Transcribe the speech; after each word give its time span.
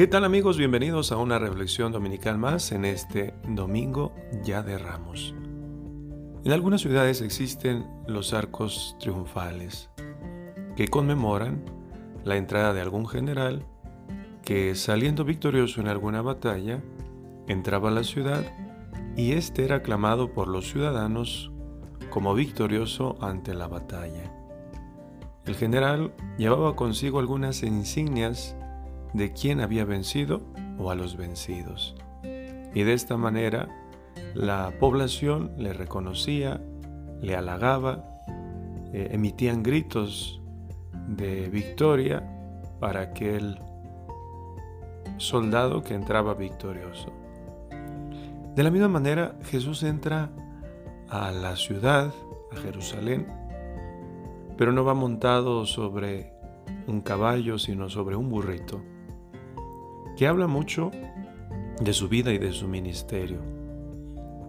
¿Qué 0.00 0.06
tal 0.06 0.24
amigos? 0.24 0.56
Bienvenidos 0.56 1.12
a 1.12 1.18
una 1.18 1.38
reflexión 1.38 1.92
dominical 1.92 2.38
más 2.38 2.72
en 2.72 2.86
este 2.86 3.34
domingo 3.46 4.14
ya 4.42 4.62
de 4.62 4.78
Ramos. 4.78 5.34
En 6.42 6.52
algunas 6.52 6.80
ciudades 6.80 7.20
existen 7.20 7.84
los 8.06 8.32
arcos 8.32 8.96
triunfales 8.98 9.90
que 10.74 10.88
conmemoran 10.88 11.62
la 12.24 12.38
entrada 12.38 12.72
de 12.72 12.80
algún 12.80 13.06
general 13.06 13.66
que 14.42 14.74
saliendo 14.74 15.26
victorioso 15.26 15.82
en 15.82 15.88
alguna 15.88 16.22
batalla 16.22 16.82
entraba 17.46 17.90
a 17.90 17.92
la 17.92 18.04
ciudad 18.04 18.42
y 19.18 19.32
éste 19.32 19.66
era 19.66 19.76
aclamado 19.76 20.32
por 20.32 20.48
los 20.48 20.70
ciudadanos 20.70 21.52
como 22.08 22.32
victorioso 22.32 23.18
ante 23.20 23.52
la 23.52 23.68
batalla. 23.68 24.32
El 25.44 25.56
general 25.56 26.14
llevaba 26.38 26.74
consigo 26.74 27.18
algunas 27.18 27.62
insignias 27.62 28.56
de 29.12 29.32
quién 29.32 29.60
había 29.60 29.84
vencido 29.84 30.40
o 30.78 30.90
a 30.90 30.94
los 30.94 31.16
vencidos. 31.16 31.94
Y 32.74 32.82
de 32.82 32.92
esta 32.92 33.16
manera 33.16 33.68
la 34.34 34.72
población 34.78 35.52
le 35.56 35.72
reconocía, 35.72 36.60
le 37.20 37.36
halagaba, 37.36 38.04
eh, 38.92 39.08
emitían 39.12 39.62
gritos 39.62 40.40
de 41.08 41.48
victoria 41.48 42.22
para 42.78 43.00
aquel 43.00 43.58
soldado 45.16 45.82
que 45.82 45.94
entraba 45.94 46.34
victorioso. 46.34 47.12
De 48.54 48.62
la 48.62 48.70
misma 48.70 48.88
manera, 48.88 49.36
Jesús 49.44 49.82
entra 49.82 50.30
a 51.08 51.30
la 51.30 51.56
ciudad, 51.56 52.12
a 52.52 52.56
Jerusalén, 52.56 53.26
pero 54.56 54.72
no 54.72 54.84
va 54.84 54.94
montado 54.94 55.66
sobre 55.66 56.32
un 56.86 57.00
caballo, 57.00 57.58
sino 57.58 57.88
sobre 57.88 58.16
un 58.16 58.28
burrito 58.28 58.82
que 60.20 60.26
habla 60.26 60.46
mucho 60.46 60.90
de 61.80 61.94
su 61.94 62.10
vida 62.10 62.30
y 62.30 62.36
de 62.36 62.52
su 62.52 62.68
ministerio, 62.68 63.38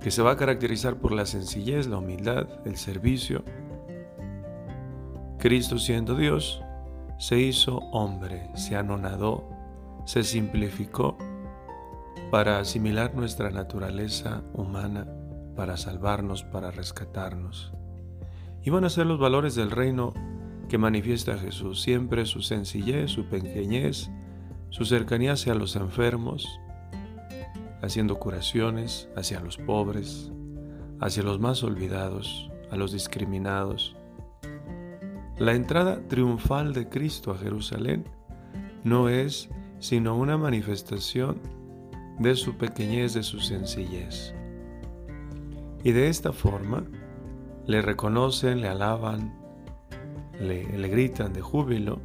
que 0.00 0.10
se 0.10 0.20
va 0.20 0.32
a 0.32 0.36
caracterizar 0.36 0.96
por 0.96 1.12
la 1.12 1.24
sencillez, 1.24 1.86
la 1.86 1.98
humildad, 1.98 2.48
el 2.64 2.76
servicio. 2.76 3.44
Cristo 5.38 5.78
siendo 5.78 6.16
Dios, 6.16 6.64
se 7.16 7.38
hizo 7.38 7.76
hombre, 7.92 8.50
se 8.56 8.74
anonadó, 8.74 9.48
se 10.04 10.24
simplificó 10.24 11.16
para 12.32 12.58
asimilar 12.58 13.14
nuestra 13.14 13.50
naturaleza 13.50 14.42
humana, 14.54 15.06
para 15.54 15.76
salvarnos, 15.76 16.42
para 16.42 16.72
rescatarnos. 16.72 17.72
Y 18.64 18.70
van 18.70 18.82
a 18.82 18.90
ser 18.90 19.06
los 19.06 19.20
valores 19.20 19.54
del 19.54 19.70
reino 19.70 20.12
que 20.68 20.76
manifiesta 20.76 21.38
Jesús, 21.38 21.80
siempre 21.82 22.26
su 22.26 22.42
sencillez, 22.42 23.12
su 23.12 23.26
pequeñez, 23.26 24.10
su 24.72 24.86
cercanía 24.86 25.32
hacia 25.32 25.54
los 25.54 25.76
enfermos, 25.76 26.58
haciendo 27.82 28.18
curaciones 28.18 29.10
hacia 29.14 29.38
los 29.40 29.58
pobres, 29.58 30.32
hacia 30.98 31.22
los 31.22 31.38
más 31.38 31.62
olvidados, 31.62 32.50
a 32.70 32.76
los 32.76 32.90
discriminados. 32.90 33.94
La 35.36 35.52
entrada 35.52 36.00
triunfal 36.08 36.72
de 36.72 36.88
Cristo 36.88 37.32
a 37.32 37.36
Jerusalén 37.36 38.04
no 38.82 39.10
es 39.10 39.50
sino 39.78 40.16
una 40.16 40.38
manifestación 40.38 41.38
de 42.18 42.34
su 42.34 42.56
pequeñez, 42.56 43.12
de 43.12 43.24
su 43.24 43.40
sencillez. 43.40 44.34
Y 45.84 45.92
de 45.92 46.08
esta 46.08 46.32
forma 46.32 46.84
le 47.66 47.82
reconocen, 47.82 48.62
le 48.62 48.68
alaban, 48.68 49.34
le, 50.40 50.78
le 50.78 50.88
gritan 50.88 51.34
de 51.34 51.42
júbilo, 51.42 52.00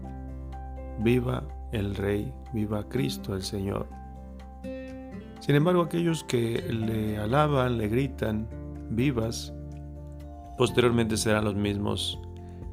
viva 0.99 1.47
el 1.71 1.95
Rey, 1.95 2.33
viva 2.53 2.87
Cristo 2.87 3.35
el 3.35 3.43
Señor. 3.43 3.87
Sin 5.39 5.55
embargo, 5.55 5.81
aquellos 5.81 6.23
que 6.23 6.61
le 6.71 7.17
alaban, 7.17 7.77
le 7.77 7.87
gritan, 7.87 8.47
vivas, 8.89 9.53
posteriormente 10.57 11.17
serán 11.17 11.45
los 11.45 11.55
mismos 11.55 12.19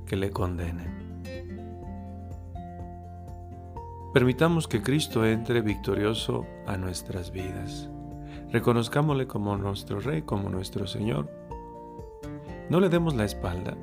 que 0.06 0.16
le 0.16 0.30
condenen. 0.30 1.04
Permitamos 4.12 4.68
que 4.68 4.80
Cristo 4.80 5.24
entre 5.26 5.60
victorioso 5.60 6.46
a 6.66 6.76
nuestras 6.76 7.32
vidas. 7.32 7.90
Reconozcámosle 8.52 9.26
como 9.26 9.56
nuestro 9.56 9.98
Rey, 9.98 10.22
como 10.22 10.48
nuestro 10.48 10.86
Señor. 10.86 11.28
No 12.70 12.78
le 12.78 12.88
demos 12.88 13.14
la 13.14 13.24
espalda. 13.24 13.76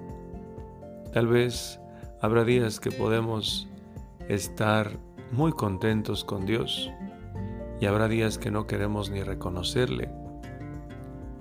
Tal 1.11 1.27
vez 1.27 1.81
habrá 2.21 2.45
días 2.45 2.79
que 2.79 2.91
podemos 2.91 3.67
estar 4.29 4.99
muy 5.31 5.51
contentos 5.51 6.23
con 6.23 6.45
Dios 6.45 6.91
y 7.79 7.85
habrá 7.85 8.07
días 8.07 8.37
que 8.37 8.51
no 8.51 8.67
queremos 8.67 9.09
ni 9.09 9.23
reconocerle 9.23 10.21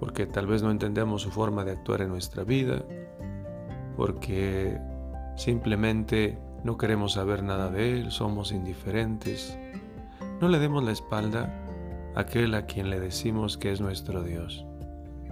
porque 0.00 0.26
tal 0.26 0.46
vez 0.46 0.62
no 0.62 0.70
entendemos 0.70 1.22
su 1.22 1.30
forma 1.30 1.62
de 1.62 1.72
actuar 1.72 2.00
en 2.00 2.08
nuestra 2.08 2.42
vida, 2.42 2.82
porque 3.96 4.80
simplemente 5.36 6.38
no 6.64 6.78
queremos 6.78 7.12
saber 7.12 7.42
nada 7.42 7.70
de 7.70 7.92
Él, 7.92 8.10
somos 8.10 8.50
indiferentes. 8.50 9.56
No 10.40 10.48
le 10.48 10.58
demos 10.58 10.82
la 10.82 10.92
espalda 10.92 11.54
a 12.16 12.20
aquel 12.20 12.54
a 12.54 12.64
quien 12.64 12.88
le 12.88 12.98
decimos 12.98 13.58
que 13.58 13.72
es 13.72 13.82
nuestro 13.82 14.22
Dios, 14.22 14.64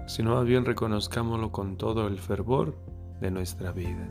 sino 0.06 0.34
más 0.34 0.44
bien 0.44 0.66
reconozcámoslo 0.66 1.50
con 1.50 1.78
todo 1.78 2.06
el 2.06 2.18
fervor 2.18 2.76
de 3.22 3.30
nuestra 3.30 3.72
vida. 3.72 4.06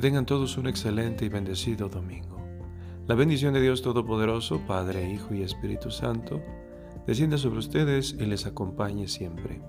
Que 0.00 0.08
tengan 0.08 0.24
todos 0.24 0.56
un 0.56 0.66
excelente 0.66 1.26
y 1.26 1.28
bendecido 1.28 1.90
domingo. 1.90 2.40
La 3.06 3.14
bendición 3.14 3.52
de 3.52 3.60
Dios 3.60 3.82
Todopoderoso, 3.82 4.62
Padre, 4.66 5.12
Hijo 5.12 5.34
y 5.34 5.42
Espíritu 5.42 5.90
Santo, 5.90 6.40
descienda 7.06 7.36
sobre 7.36 7.58
ustedes 7.58 8.16
y 8.18 8.24
les 8.24 8.46
acompañe 8.46 9.08
siempre. 9.08 9.60